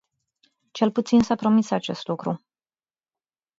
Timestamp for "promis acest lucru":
1.35-2.45